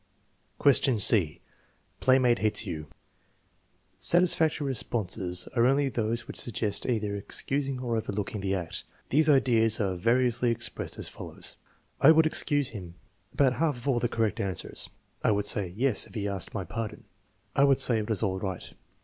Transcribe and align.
Question 0.57 0.97
c 0.97 1.41
(Playmate 1.99 2.39
hits 2.39 2.65
you) 2.65 2.87
Satisfactory 3.99 4.65
responses 4.65 5.47
are 5.55 5.67
only 5.67 5.89
those 5.89 6.27
which 6.27 6.39
suggest 6.39 6.87
either 6.87 7.21
excus 7.21 7.69
ing 7.69 7.79
or 7.79 7.95
overlooking 7.95 8.41
the 8.41 8.55
act. 8.55 8.83
These 9.09 9.29
ideas 9.29 9.79
are 9.79 9.95
variously 9.95 10.49
expressed 10.49 10.97
as 10.97 11.05
TEST 11.05 11.19
NO. 11.19 11.19
Vm, 11.19 11.19
4 11.19 11.25
217 11.33 11.53
follows: 12.01 12.09
"I 12.09 12.11
would 12.15 12.25
excuse 12.25 12.69
him" 12.69 12.95
(about 13.31 13.53
half 13.59 13.77
of 13.77 13.87
all 13.87 13.99
the 13.99 14.09
correct 14.09 14.39
an 14.39 14.55
swers). 14.55 14.89
"I 15.23 15.29
would 15.29 15.45
say 15.45 15.67
*yes' 15.77 16.07
if 16.07 16.15
he 16.15 16.27
asked 16.27 16.51
my 16.55 16.63
pardon.*' 16.63 17.03
"I 17.55 17.63
would 17.63 17.79
say 17.79 17.99
it 17.99 18.09
was 18.09 18.23
all 18.23 18.39
right." 18.39 18.73